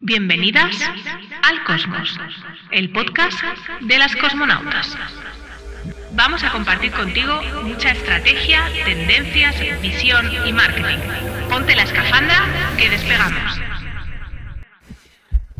Bienvenidas 0.00 0.76
al 1.42 1.64
Cosmos, 1.64 2.16
el 2.70 2.92
podcast 2.92 3.36
de 3.80 3.98
las 3.98 4.14
cosmonautas. 4.14 4.96
Vamos 6.12 6.44
a 6.44 6.52
compartir 6.52 6.92
contigo 6.92 7.42
mucha 7.64 7.90
estrategia, 7.90 8.62
tendencias, 8.84 9.56
visión 9.82 10.30
y 10.46 10.52
marketing. 10.52 10.98
Ponte 11.50 11.74
la 11.74 11.82
escafandra 11.82 12.46
que 12.78 12.88
despegamos. 12.90 13.60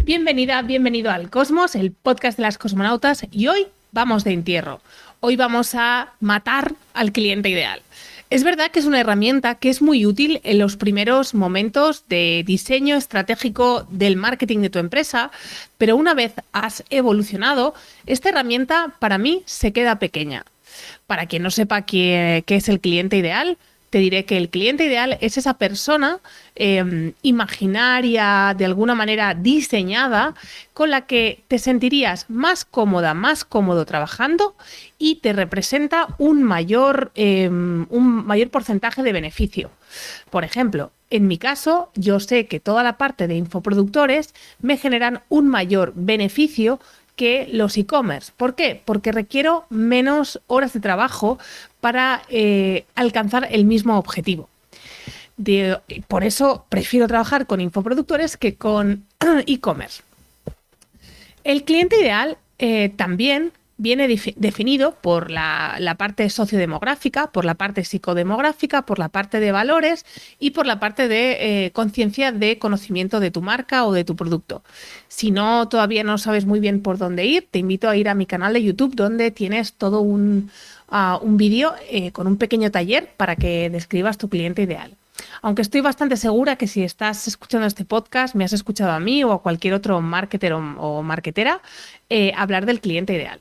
Bienvenida, 0.05 0.63
bienvenido 0.63 1.11
al 1.11 1.31
Cosmos, 1.31 1.75
el 1.75 1.91
podcast 1.91 2.39
de 2.39 2.45
las 2.45 2.59
cosmonautas 2.59 3.27
y 3.33 3.49
hoy 3.49 3.67
vamos 3.91 4.23
de 4.23 4.35
entierro. 4.35 4.81
Hoy 5.19 5.35
vamos 5.35 5.75
a 5.75 6.13
matar 6.21 6.75
al 6.95 7.11
cliente 7.11 7.49
ideal. 7.49 7.83
Es 8.31 8.45
verdad 8.45 8.71
que 8.71 8.81
es 8.81 8.85
una 8.85 9.01
herramienta 9.01 9.55
que 9.55 9.71
es 9.71 9.81
muy 9.81 10.05
útil 10.05 10.43
en 10.45 10.59
los 10.59 10.77
primeros 10.77 11.33
momentos 11.33 12.05
de 12.09 12.45
diseño 12.47 12.97
estratégico 12.97 13.87
del 13.89 14.17
marketing 14.17 14.59
de 14.59 14.69
tu 14.69 14.79
empresa, 14.79 15.31
pero 15.79 15.97
una 15.97 16.13
vez 16.13 16.35
has 16.53 16.85
evolucionado, 16.91 17.75
esta 18.05 18.29
herramienta 18.29 18.95
para 18.99 19.17
mí 19.17 19.43
se 19.47 19.73
queda 19.73 19.99
pequeña. 19.99 20.45
Para 21.07 21.25
quien 21.25 21.43
no 21.43 21.51
sepa 21.51 21.83
qué, 21.83 22.45
es 22.47 22.69
el 22.69 22.81
cliente 22.81 23.17
ideal, 23.17 23.57
te 23.91 23.99
diré 23.99 24.25
que 24.25 24.37
el 24.37 24.51
cliente 24.51 24.85
ideal 24.85 25.19
es 25.21 25.39
esa 25.39 25.55
persona 25.55 26.21
em, 26.55 27.13
imaginaria, 27.23 28.55
de 28.57 28.65
alguna 28.65 28.95
manera 28.95 29.35
diseñada, 29.35 30.35
con 30.75 30.91
la 30.91 31.07
que 31.07 31.43
te 31.49 31.59
sentirías 31.59 32.27
más 32.29 32.65
cómoda, 32.65 33.15
más 33.15 33.45
cómodo 33.45 33.87
trabajando 33.87 34.57
y 34.99 35.17
te 35.17 35.33
representa 35.33 36.09
un 36.19 36.43
mayor, 36.43 37.13
em, 37.15 37.87
un 37.91 38.27
mayor 38.27 38.51
porcentaje 38.51 39.03
de 39.03 39.13
beneficio. 39.13 39.71
Por 40.31 40.45
ejemplo, 40.45 40.93
en 41.11 41.27
mi 41.27 41.39
caso, 41.39 41.91
yo 41.95 42.21
sé 42.21 42.47
que 42.47 42.61
toda 42.61 42.83
la 42.83 42.99
parte 42.99 43.27
de 43.29 43.37
infoproductores 43.37 44.35
me 44.61 44.77
generan 44.77 45.23
un 45.31 45.49
mayor 45.49 45.93
beneficio 45.95 46.81
que 47.19 47.49
los 47.51 47.77
e-commerce. 47.77 48.33
¿Por 48.37 48.55
qué? 48.55 48.81
Porque 48.85 49.11
requiero 49.11 49.67
menos 49.71 50.41
horas 50.47 50.73
de 50.73 50.79
trabajo 50.79 51.37
para 51.81 52.23
eh, 52.29 52.87
alcanzar 52.95 53.49
el 53.51 53.65
mismo 53.65 53.99
objetivo. 53.99 54.49
por 56.07 56.23
eso 56.23 56.65
prefiero 56.69 57.09
trabajar 57.09 57.47
con 57.47 57.61
infoproductores 57.61 58.37
que 58.37 58.55
con 58.55 59.05
e-commerce. 59.47 60.03
El 61.43 61.65
cliente 61.65 62.01
ideal 62.01 62.39
eh, 62.59 62.91
también 62.97 63.53
viene 63.79 64.09
definido 64.09 64.97
por 65.01 65.31
la, 65.31 65.95
parte 65.97 66.29
sociodemográfica, 66.29 67.29
por 67.29 67.45
la 67.45 67.55
parte 67.55 67.85
psicodemográfica, 67.85 68.83
por 68.83 68.99
la 68.99 69.09
parte 69.09 69.41
de 69.41 69.53
valores 69.53 70.05
y 70.39 70.51
por 70.51 70.67
la 70.67 70.81
parte 70.81 71.09
de 71.09 71.67
eh, 71.67 71.71
conciencia 71.71 72.33
de 72.33 72.59
conocimiento 72.59 73.21
de 73.21 73.31
tu 73.31 73.41
marca 73.41 73.87
o 73.87 73.93
de 73.93 74.05
tu 74.05 74.17
producto. 74.17 74.63
Si 75.07 75.31
no, 75.31 75.69
todavía 75.69 76.05
no 76.05 76.19
sabes 76.19 76.45
muy 76.45 76.61
bien 76.61 76.83
por 76.83 76.99
dónde 76.99 77.25
ir, 77.25 77.47
te 77.51 77.61
invito 77.61 77.89
a 77.89 77.97
ir 77.97 78.09
a 78.09 78.15
mi 78.15 78.27
canal 78.27 78.53
de 78.53 78.63
YouTube 78.63 78.95
donde 78.95 79.31
tienes 79.31 79.73
todo 79.73 80.01
un, 80.01 80.51
ah, 80.89 81.19
un 81.23 81.37
vídeo 81.37 81.73
eh, 81.89 82.11
con 82.11 82.27
un 82.27 82.37
pequeño 82.37 82.71
taller 82.71 83.09
para 83.17 83.37
que 83.37 83.71
describas 83.71 84.19
tu 84.19 84.29
cliente 84.29 84.63
ideal. 84.63 84.97
Aunque 85.43 85.63
estoy 85.63 85.81
bastante 85.81 86.17
segura 86.17 86.57
que 86.57 86.67
si 86.67 86.83
estás 86.83 87.29
escuchando 87.29 87.67
este 87.67 87.85
podcast, 87.85 88.35
me 88.35 88.45
has 88.45 88.53
escuchado 88.53 88.93
a 88.93 89.01
mí 89.01 89.23
o 89.25 89.33
a 89.33 89.43
cualquier 89.43 89.75
otro 89.75 90.01
marketer 90.01 90.53
o, 90.53 91.03
marketera 91.03 91.61
eh, 92.09 92.33
hablar 92.37 92.67
del 92.67 92.81
cliente 92.81 93.15
ideal. 93.15 93.41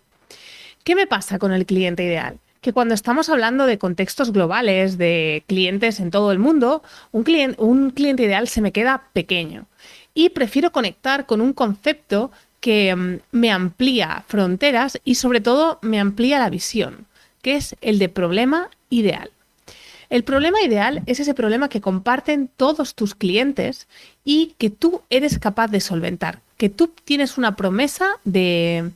¿Qué 0.87 0.95
me 0.95 1.05
pasa 1.05 1.37
con 1.37 1.51
el 1.51 1.65
cliente 1.65 2.05
ideal? 2.05 2.39
Que 2.61 2.71
cuando 2.71 2.93
estamos 2.93 3.27
hablando 3.27 3.65
de 3.65 3.77
contextos 3.77 4.31
globales, 4.31 4.97
de 4.97 5.43
clientes 5.45 5.99
en 5.99 6.11
todo 6.11 6.31
el 6.31 6.39
mundo, 6.39 6.81
un, 7.11 7.25
cliente, 7.25 8.23
ideal 8.23 8.47
se 8.47 8.61
me 8.61 8.71
queda 8.71 9.03
pequeño 9.11 9.65
y 10.13 10.29
prefiero 10.29 10.71
conectar 10.71 11.25
con 11.25 11.41
un 11.41 11.51
concepto 11.51 12.31
que 12.61 12.95
mm, 12.95 13.17
me 13.33 13.51
amplía 13.51 14.23
fronteras 14.29 15.01
y 15.03 15.15
sobre 15.15 15.41
todo 15.41 15.77
me 15.81 15.99
amplía 15.99 16.39
la 16.39 16.49
visión, 16.49 17.05
que 17.41 17.57
es 17.57 17.75
el 17.81 17.99
de 17.99 18.07
problema 18.07 18.69
ideal. 18.89 19.29
El 20.09 20.23
problema 20.23 20.61
ideal 20.61 21.03
es 21.05 21.19
ese 21.19 21.33
problema 21.33 21.67
que 21.67 21.81
comparten 21.81 22.49
todos 22.55 22.95
tus 22.95 23.13
clientes 23.13 23.89
y 24.23 24.55
que 24.57 24.69
tú 24.69 25.01
eres 25.09 25.37
capaz 25.37 25.67
de 25.67 25.81
solventar, 25.81 26.39
que 26.55 26.69
tú 26.69 26.93
tienes 27.03 27.37
una 27.37 27.57
promesa 27.57 28.07
de 28.23 28.93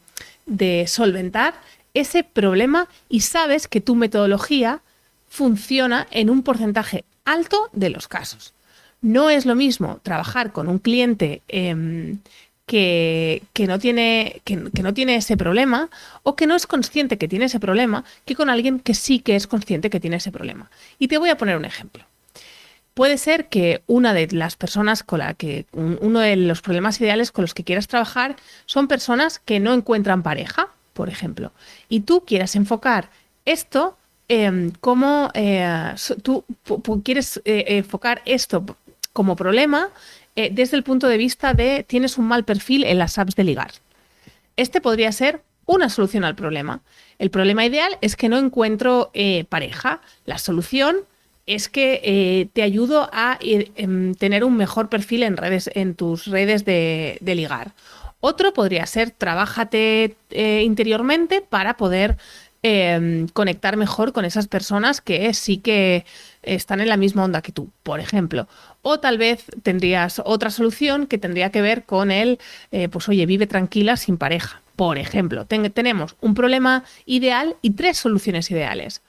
solventar 0.87 1.53
ese 1.93 2.23
problema 2.23 2.87
y 3.09 3.21
sabes 3.21 3.67
que 3.67 3.81
tu 3.81 3.95
metodología 3.95 4.81
funciona 5.29 6.07
en 6.11 6.29
un 6.29 6.43
porcentaje 6.43 7.05
alto 7.25 7.69
de 7.73 7.89
los 7.89 8.07
casos. 8.07 8.53
No 9.01 9.29
es 9.29 9.45
lo 9.45 9.55
mismo 9.55 9.99
trabajar 10.03 10.51
con 10.51 10.67
un 10.67 10.77
cliente 10.77 11.41
em, 11.47 12.19
que, 12.65 13.41
no 13.67 13.79
tiene, 13.79 14.41
que, 14.45 14.55
no 14.55 14.93
tiene 14.93 15.15
ese 15.15 15.35
problema 15.37 15.89
o 16.23 16.35
que 16.35 16.47
no 16.47 16.55
es 16.55 16.67
consciente 16.67 17.17
que 17.17 17.27
tiene 17.27 17.45
ese 17.45 17.59
problema 17.59 18.05
que 18.25 18.35
con 18.35 18.49
alguien 18.49 18.79
que 18.79 18.93
sí 18.93 19.19
que 19.19 19.35
es 19.35 19.47
consciente 19.47 19.89
que 19.89 19.99
tiene 19.99 20.17
ese 20.17 20.31
problema. 20.31 20.69
Y 20.99 21.07
te 21.07 21.17
voy 21.17 21.29
a 21.29 21.37
poner 21.37 21.57
un 21.57 21.65
ejemplo. 21.65 22.05
Puede 22.93 23.17
ser 23.17 23.47
que 23.47 23.81
una 23.87 24.13
de 24.13 24.27
las 24.31 24.55
personas 24.55 25.01
con 25.03 25.19
la 25.19 25.33
que 25.33 25.65
uno 25.73 26.19
de 26.19 26.35
los 26.35 26.61
problemas 26.61 26.99
ideales 26.99 27.31
con 27.31 27.43
los 27.43 27.53
que 27.53 27.63
quieras 27.63 27.87
trabajar 27.87 28.35
son 28.65 28.87
personas 28.87 29.39
que 29.39 29.59
no 29.59 29.73
encuentran 29.73 30.23
pareja 30.23 30.69
por 30.93 31.09
ejemplo, 31.09 31.51
y 31.89 32.01
tú 32.01 32.23
quieras 32.25 32.55
enfocar 32.55 33.09
esto 33.45 33.97
em, 34.27 34.71
como 34.79 35.29
eh, 35.33 35.93
tú 36.23 36.45
quieres 37.03 37.41
eh, 37.45 37.65
enfocar 37.67 38.21
esto 38.25 38.63
como 39.13 39.35
problema 39.35 39.89
eh, 40.35 40.49
desde 40.51 40.77
el 40.77 40.83
punto 40.83 41.07
de 41.07 41.17
vista 41.17 41.53
de 41.53 41.83
tienes 41.83 42.17
un 42.17 42.25
mal 42.25 42.45
perfil 42.45 42.83
en 42.83 42.97
las 42.97 43.17
apps 43.17 43.35
de 43.35 43.43
ligar. 43.43 43.71
Este 44.57 44.79
podría 44.79 45.11
ser 45.11 45.41
una 45.65 45.89
solución 45.89 46.23
al 46.23 46.35
problema. 46.35 46.81
El 47.19 47.29
problema 47.29 47.65
ideal 47.65 47.97
es 48.01 48.15
que 48.15 48.29
no 48.29 48.37
encuentro 48.37 49.11
pareja. 49.49 50.01
La 50.25 50.37
solución 50.37 50.97
es 51.45 51.69
que 51.69 52.49
te 52.51 52.61
ayudo 52.61 53.09
a 53.13 53.37
em, 53.41 54.13
tener 54.15 54.43
un 54.43 54.57
mejor 54.57 54.89
perfil 54.89 55.23
en 55.23 55.37
redes, 55.37 55.69
en 55.73 55.95
tus 55.95 56.25
redes 56.25 56.65
de, 56.65 57.17
de 57.21 57.35
ligar. 57.35 57.73
Otro 58.21 58.53
podría 58.53 58.85
ser 58.85 59.11
trabájate 59.11 60.15
eh, 60.29 60.61
interiormente 60.63 61.41
para 61.41 61.75
poder 61.75 62.17
em, 62.63 63.27
conectar 63.27 63.75
mejor 63.75 64.13
con 64.13 64.25
esas 64.25 64.47
personas 64.47 65.01
que 65.01 65.33
sí 65.33 65.57
que 65.57 66.05
están 66.43 66.79
en 66.79 66.89
la 66.89 66.97
misma 66.97 67.23
onda 67.23 67.41
que 67.41 67.51
tú, 67.51 67.69
por 67.83 67.99
ejemplo. 67.99 68.47
O 68.83 68.99
tal 68.99 69.17
vez 69.17 69.45
tendrías 69.63 70.21
otra 70.23 70.51
solución 70.51 71.07
que 71.07 71.17
tendría 71.17 71.49
que 71.49 71.61
ver 71.61 71.83
con 71.83 72.11
el, 72.11 72.39
eh, 72.71 72.87
pues 72.89 73.09
oye, 73.09 73.25
vive 73.25 73.47
tranquila 73.47 73.97
sin 73.97 74.17
pareja. 74.17 74.61
Por 74.75 74.97
ejemplo, 74.97 75.45
tenemos 75.45 76.15
un 76.21 76.33
problema 76.33 76.83
ideal 77.05 77.55
y 77.61 77.71
tres 77.71 77.97
soluciones 77.97 78.49
ideales. 78.51 79.01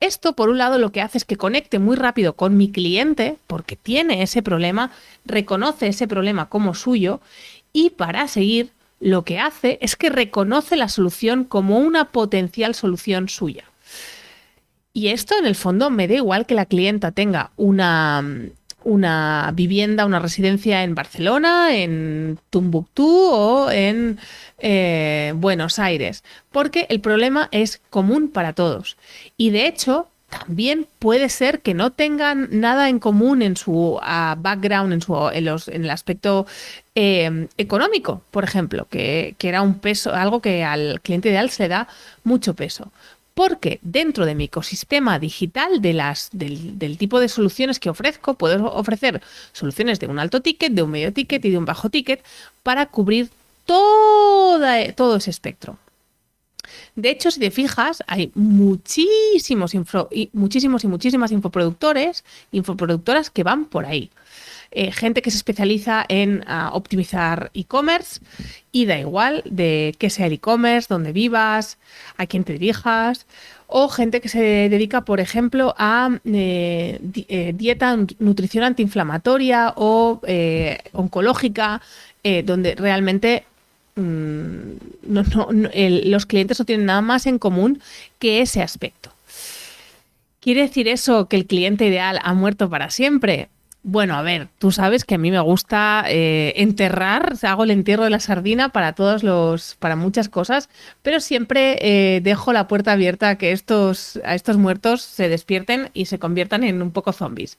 Esto, 0.00 0.34
por 0.34 0.48
un 0.48 0.58
lado, 0.58 0.78
lo 0.78 0.92
que 0.92 1.00
hace 1.00 1.18
es 1.18 1.24
que 1.24 1.36
conecte 1.36 1.80
muy 1.80 1.96
rápido 1.96 2.34
con 2.34 2.56
mi 2.56 2.70
cliente, 2.70 3.36
porque 3.48 3.74
tiene 3.74 4.22
ese 4.22 4.42
problema, 4.42 4.92
reconoce 5.24 5.88
ese 5.88 6.06
problema 6.06 6.48
como 6.48 6.74
suyo 6.74 7.20
y 7.72 7.90
para 7.90 8.28
seguir 8.28 8.72
lo 9.00 9.24
que 9.24 9.38
hace 9.38 9.78
es 9.80 9.96
que 9.96 10.10
reconoce 10.10 10.76
la 10.76 10.88
solución 10.88 11.44
como 11.44 11.78
una 11.78 12.06
potencial 12.06 12.74
solución 12.74 13.28
suya. 13.28 13.64
Y 14.92 15.08
esto 15.08 15.36
en 15.38 15.46
el 15.46 15.54
fondo 15.54 15.90
me 15.90 16.08
da 16.08 16.14
igual 16.14 16.46
que 16.46 16.54
la 16.54 16.66
clienta 16.66 17.12
tenga 17.12 17.52
una, 17.56 18.24
una 18.82 19.52
vivienda, 19.54 20.06
una 20.06 20.18
residencia 20.18 20.82
en 20.82 20.94
Barcelona, 20.94 21.76
en 21.76 22.38
Tumbuctú 22.50 23.06
o 23.06 23.70
en 23.70 24.18
eh, 24.58 25.32
Buenos 25.36 25.78
Aires, 25.78 26.24
porque 26.50 26.86
el 26.88 27.00
problema 27.00 27.48
es 27.52 27.80
común 27.90 28.28
para 28.28 28.54
todos. 28.54 28.96
Y 29.36 29.50
de 29.50 29.66
hecho, 29.66 30.08
también 30.28 30.86
puede 30.98 31.30
ser 31.30 31.60
que 31.60 31.72
no 31.72 31.90
tengan 31.90 32.48
nada 32.50 32.90
en 32.90 32.98
común 32.98 33.40
en 33.40 33.56
su 33.56 33.98
ah, 34.02 34.36
background, 34.38 34.92
en, 34.92 35.00
su, 35.00 35.14
en, 35.32 35.84
el 35.84 35.90
aspecto 35.90 36.46
em, 36.94 37.48
económico, 37.56 38.22
por 38.30 38.44
ejemplo, 38.44 38.86
que, 38.90 39.34
era 39.40 39.62
un 39.62 39.78
peso, 39.78 40.14
algo 40.14 40.40
que 40.42 40.64
al 40.64 41.00
cliente 41.00 41.30
ideal 41.30 41.48
se 41.50 41.68
da 41.68 41.88
mucho 42.24 42.54
peso. 42.54 42.92
Porque 43.32 43.78
dentro 43.82 44.26
de 44.26 44.34
mi 44.34 44.44
ecosistema 44.44 45.18
digital 45.18 45.80
de 45.80 45.92
las, 45.94 46.28
del, 46.32 46.98
tipo 46.98 47.20
de 47.20 47.28
soluciones 47.28 47.78
que 47.78 47.88
ofrezco, 47.88 48.34
puedo 48.34 48.72
ofrecer 48.74 49.22
soluciones 49.52 50.00
de 50.00 50.08
un 50.08 50.18
alto 50.18 50.42
ticket, 50.42 50.72
de 50.72 50.82
un 50.82 50.90
medio 50.90 51.12
ticket 51.12 51.44
y 51.44 51.50
de 51.50 51.58
un 51.58 51.64
bajo 51.64 51.88
ticket 51.88 52.22
para 52.62 52.86
cubrir 52.86 53.30
todo 53.64 55.16
ese 55.16 55.30
espectro. 55.30 55.78
De 56.96 57.10
hecho, 57.10 57.30
si 57.30 57.40
te 57.40 57.50
fijas, 57.50 58.02
hay 58.06 58.30
muchísimos, 58.34 59.74
y, 59.74 60.30
muchísimos 60.32 60.84
y 60.84 60.86
muchísimas 60.88 61.32
infoproductores, 61.32 62.24
infoproductoras 62.52 63.30
que 63.30 63.42
van 63.44 63.66
por 63.66 63.86
ahí. 63.86 64.10
Eh, 64.70 64.92
gente 64.92 65.22
que 65.22 65.30
se 65.30 65.38
especializa 65.38 66.04
en 66.08 66.44
ah, 66.46 66.70
optimizar 66.74 67.50
e-commerce 67.54 68.20
y 68.70 68.84
da 68.84 68.98
igual 68.98 69.42
de 69.46 69.94
qué 69.98 70.10
sea 70.10 70.26
el 70.26 70.34
e-commerce, 70.34 70.88
dónde 70.90 71.12
vivas, 71.12 71.78
a 72.18 72.26
quién 72.26 72.44
te 72.44 72.52
dirijas. 72.52 73.26
o 73.66 73.88
gente 73.88 74.20
que 74.20 74.28
se 74.28 74.68
dedica, 74.68 75.02
por 75.02 75.20
ejemplo, 75.20 75.74
a 75.78 76.10
eh, 76.24 76.98
eh, 77.28 77.52
dieta, 77.54 77.96
nutrición 78.18 78.64
antiinflamatoria 78.64 79.74
o 79.76 80.20
oncológica, 80.92 81.80
donde 82.44 82.74
realmente 82.74 83.44
mm, 83.98 84.78
los 86.04 86.26
clientes 86.26 86.58
no 86.58 86.64
tienen 86.64 86.86
nada 86.86 87.02
más 87.02 87.26
en 87.26 87.38
común 87.38 87.80
que 88.18 88.40
ese 88.40 88.62
aspecto. 88.62 89.12
¿Quiere 90.40 90.62
decir 90.62 90.88
eso 90.88 91.28
que 91.28 91.36
el 91.36 91.46
cliente 91.46 91.86
ideal 91.86 92.18
ha 92.22 92.32
muerto 92.32 92.70
para 92.70 92.90
siempre? 92.90 93.48
Bueno, 93.82 94.16
a 94.16 94.22
ver, 94.22 94.48
tú 94.58 94.72
sabes 94.72 95.04
que 95.04 95.14
a 95.14 95.18
mí 95.18 95.30
me 95.30 95.40
gusta 95.40 96.04
eh, 96.08 96.52
enterrar, 96.56 97.34
hago 97.42 97.64
el 97.64 97.70
entierro 97.70 98.04
de 98.04 98.10
la 98.10 98.20
sardina 98.20 98.70
para 98.70 98.92
todos 98.92 99.22
los, 99.22 99.76
para 99.76 99.96
muchas 99.96 100.28
cosas, 100.28 100.68
pero 101.02 101.20
siempre 101.20 101.78
eh, 101.80 102.20
dejo 102.20 102.52
la 102.52 102.68
puerta 102.68 102.92
abierta 102.92 103.30
a 103.30 103.38
que 103.38 103.52
estos, 103.52 104.20
a 104.24 104.34
estos 104.34 104.56
muertos 104.56 105.02
se 105.02 105.28
despierten 105.28 105.90
y 105.94 106.06
se 106.06 106.18
conviertan 106.18 106.64
en 106.64 106.82
un 106.82 106.90
poco 106.90 107.12
zombies. 107.12 107.56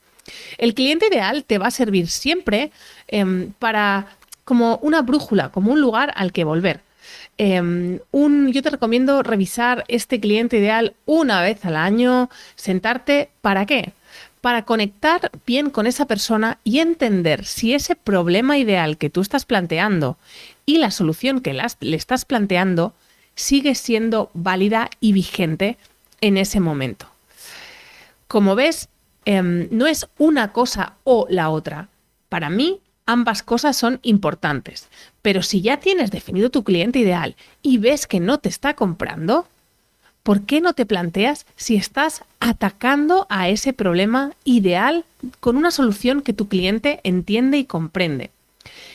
El 0.58 0.74
cliente 0.74 1.08
ideal 1.08 1.44
te 1.46 1.58
va 1.58 1.68
a 1.68 1.72
servir 1.72 2.08
siempre 2.08 2.72
em, 3.08 3.54
para 3.58 4.08
como 4.50 4.80
una 4.82 5.04
brújula, 5.04 5.50
como 5.50 5.72
un 5.72 5.80
lugar 5.80 6.12
al 6.16 6.32
que 6.32 6.44
volver. 6.44 6.82
Em, 7.38 8.00
yo 8.52 8.64
te 8.64 8.72
recomiendo 8.72 9.22
revisar 9.22 9.86
este 9.88 10.20
cliente 10.20 10.58
ideal 10.58 10.96
una 11.06 11.44
vez 11.44 11.64
al 11.66 11.76
año, 11.76 12.32
sentarte, 12.56 13.30
¿para 13.42 13.68
qué? 13.68 13.94
para 14.42 14.64
conectar 14.64 15.30
bien 15.46 15.70
con 15.70 15.86
esa 15.86 16.06
persona 16.06 16.58
y 16.64 16.80
entender 16.80 17.46
si 17.46 17.76
ese 17.76 17.96
problema 17.96 18.58
ideal 18.58 18.98
que 18.98 19.10
tú 19.10 19.22
estás 19.22 19.46
planteando 19.46 20.18
y 20.66 20.78
la 20.78 20.90
solución 20.90 21.42
que 21.42 21.54
le 21.54 21.96
estás 21.96 22.26
planteando 22.26 22.94
sigue 23.36 23.76
siendo 23.76 24.32
válida 24.34 24.90
y 25.00 25.12
vigente 25.12 25.78
en 26.22 26.38
ese 26.38 26.60
momento. 26.62 27.06
Como 28.28 28.56
ves, 28.56 28.88
em, 29.26 29.68
no 29.72 29.88
es 29.88 30.08
una 30.18 30.54
cosa 30.54 30.94
o 31.04 31.28
la 31.30 31.50
otra. 31.50 31.90
Para 32.30 32.50
mí, 32.50 32.80
ambas 33.10 33.42
cosas 33.42 33.76
son 33.76 34.00
importantes. 34.04 34.88
Pero 35.24 35.42
si 35.42 35.62
ya 35.62 35.78
tienes 35.78 36.12
definido 36.12 36.52
tu 36.52 36.64
cliente 36.64 37.00
ideal 37.00 37.36
y 37.64 37.80
ves 37.80 38.06
que 38.06 38.20
no 38.20 38.38
te 38.38 38.50
está 38.50 38.76
comprando, 38.76 39.48
¿por 40.22 40.44
qué 40.44 40.62
no 40.62 40.74
te 40.74 40.86
planteas 40.86 41.48
si 41.56 41.76
estás 41.76 42.24
atacando 42.40 43.26
a 43.30 43.50
ese 43.50 43.74
problema 43.74 44.34
ideal 44.44 45.06
con 45.40 45.58
una 45.58 45.72
solución 45.72 46.22
que 46.22 46.34
tu 46.34 46.48
cliente 46.48 47.00
entiende 47.04 47.58
y 47.58 47.66
comprende? 47.66 48.30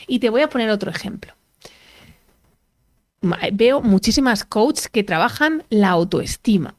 Y 0.07 0.19
te 0.19 0.29
voy 0.29 0.43
a 0.43 0.49
poner 0.49 0.69
otro 0.69 0.89
ejemplo. 0.89 1.33
Veo 3.51 3.81
muchísimas 3.81 4.45
coaches 4.45 4.87
que 4.87 5.03
trabajan 5.03 5.63
la 5.69 5.89
autoestima. 5.89 6.73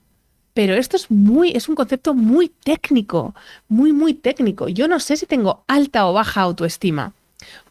Pero 0.55 0.73
esto 0.73 0.97
es 0.97 1.11
muy, 1.11 1.51
es 1.51 1.69
un 1.69 1.75
concepto 1.75 2.15
muy 2.15 2.49
técnico, 2.49 3.35
muy, 3.69 3.93
muy 3.93 4.15
técnico. 4.15 4.69
Yo 4.69 4.89
no 4.89 5.01
sé 5.01 5.19
si 5.19 5.27
tengo 5.27 5.65
alta 5.67 6.07
o 6.07 6.15
baja 6.15 6.41
autoestima. 6.41 7.13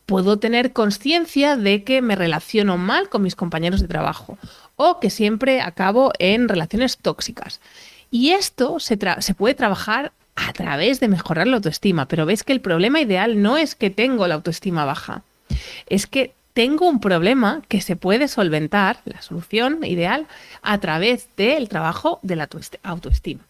Puedo 0.05 0.37
tener 0.37 0.71
conciencia 0.71 1.55
de 1.57 1.83
que 1.83 2.01
me 2.01 2.15
relaciono 2.15 2.77
mal 2.77 3.09
con 3.09 3.23
mis 3.23 3.35
compañeros 3.35 3.81
de 3.81 3.87
trabajo 3.87 4.37
o 4.75 4.99
que 4.99 5.09
siempre 5.09 5.61
acabo 5.61 6.11
en 6.19 6.47
relaciones 6.47 6.97
tóxicas. 6.97 7.59
Y 8.11 8.31
esto 8.31 8.79
se, 8.79 8.97
puede 9.35 9.55
trabajar 9.55 10.11
a 10.35 10.53
través 10.53 10.99
de 10.99 11.07
mejorar 11.07 11.47
la 11.47 11.57
autoestima, 11.57 12.07
pero 12.07 12.25
ves 12.25 12.43
que 12.43 12.53
el 12.53 12.61
problema 12.61 13.01
ideal 13.01 13.41
no 13.41 13.57
es 13.57 13.75
que 13.75 13.89
tengo 13.89 14.27
la 14.27 14.35
autoestima 14.35 14.85
baja, 14.85 15.23
es 15.87 16.07
que 16.07 16.33
tengo 16.53 16.87
un 16.87 16.99
problema 17.01 17.61
que 17.67 17.81
se 17.81 17.95
puede 17.95 18.27
solventar, 18.27 19.01
la 19.05 19.21
solución 19.21 19.83
ideal, 19.83 20.27
a 20.61 20.77
través 20.77 21.27
del 21.35 21.67
trabajo 21.67 22.19
de 22.21 22.35
la 22.37 22.47
autoestima. 22.83 23.41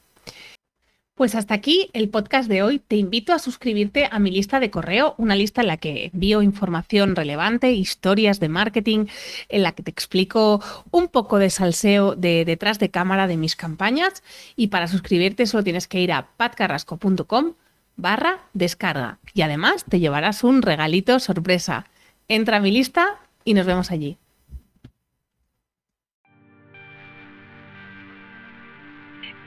Pues 1.16 1.34
hasta 1.34 1.54
aquí 1.54 1.90
el 1.94 2.10
podcast 2.10 2.50
de 2.50 2.62
hoy. 2.62 2.80
Te 2.80 2.98
invito 2.98 3.32
a 3.32 3.40
suscribirte 3.40 4.10
a 4.12 4.20
mi 4.20 4.32
lista 4.32 4.60
de 4.60 4.70
correo, 4.70 5.16
una 5.18 5.34
lista 5.38 5.62
en 5.62 5.68
la 5.68 5.78
que 5.78 6.12
envío 6.14 6.42
información 6.42 7.16
relevante, 7.16 7.72
historias 7.72 8.42
de 8.42 8.50
marketing, 8.50 9.06
en 9.48 9.64
la 9.64 9.72
que 9.72 9.82
te 9.82 9.92
explico 9.92 10.62
un 10.92 11.08
poco 11.08 11.40
de 11.40 11.50
salseo 11.50 12.18
de 12.18 12.44
detrás 12.44 12.80
de 12.80 12.92
cámara 12.92 13.28
de 13.28 13.38
mis 13.38 13.56
campañas. 13.56 14.24
Y 14.58 14.68
para 14.68 14.90
suscribirte 14.90 15.46
solo 15.46 15.64
tienes 15.64 15.88
que 15.88 16.02
ir 16.02 16.12
a 16.12 16.28
patcarrasco.com 16.36 17.54
barra 17.96 18.42
descarga. 18.52 19.20
Y 19.34 19.42
además 19.42 19.86
te 19.88 20.02
llevarás 20.02 20.44
un 20.44 20.62
regalito 20.62 21.22
sorpresa. 21.22 21.86
Entra 22.28 22.58
a 22.58 22.60
mi 22.60 22.72
lista 22.72 23.22
y 23.46 23.54
nos 23.54 23.66
vemos 23.66 23.90
allí. 23.90 24.18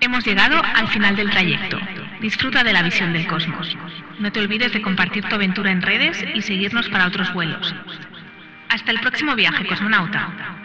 Hemos 0.01 0.25
llegado 0.25 0.63
al 0.63 0.89
final 0.89 1.17
del 1.17 1.31
trayecto. 1.31 1.79
Disfruta 2.21 2.63
de 2.63 2.73
la 2.73 2.83
visión 2.83 3.13
del 3.13 3.27
cosmos. 3.27 3.77
No 4.19 4.31
te 4.31 4.41
olvides 4.41 4.73
de 4.73 4.83
compartir 4.83 5.25
tu 5.25 5.35
aventura 5.35 5.71
en 5.71 5.83
redes 5.83 6.25
y 6.35 6.43
seguirnos 6.43 6.89
para 6.89 7.07
otros 7.07 7.33
vuelos. 7.33 7.75
Hasta 8.69 8.93
el 8.93 9.01
próximo 9.01 9.35
viaje, 9.35 9.67
cosmonauta. 9.67 10.58